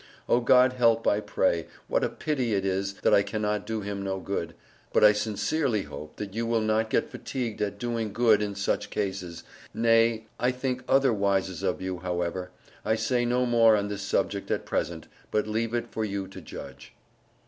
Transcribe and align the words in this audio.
Oh 0.27 0.39
God 0.39 0.73
help 0.73 1.07
I 1.07 1.19
pray, 1.19 1.67
what 1.87 2.03
a 2.03 2.09
pitty 2.09 2.55
it 2.55 2.65
is 2.65 2.95
that 3.03 3.13
I 3.13 3.21
cannot 3.21 3.67
do 3.67 3.81
him 3.81 4.01
no 4.01 4.19
good, 4.19 4.55
but 4.91 5.03
I 5.03 5.13
sincerely 5.13 5.83
hope 5.83 6.15
that 6.15 6.33
you 6.33 6.47
will 6.47 6.61
not 6.61 6.89
get 6.89 7.11
fatigued 7.11 7.61
at 7.61 7.77
doing 7.77 8.11
good 8.11 8.41
in 8.41 8.55
such 8.55 8.89
cases, 8.89 9.43
nay, 9.75 10.25
I 10.39 10.49
think 10.49 10.83
other 10.89 11.13
wises 11.13 11.61
of 11.61 11.83
you, 11.83 11.99
however, 11.99 12.49
I 12.83 12.95
Say 12.95 13.25
no 13.25 13.45
more 13.45 13.75
on 13.77 13.89
this 13.89 14.01
subject 14.01 14.49
at 14.49 14.65
present, 14.65 15.07
but 15.29 15.45
leave 15.45 15.75
it 15.75 15.85
for 15.91 16.03
you 16.03 16.27
to 16.29 16.41
judge. 16.41 16.95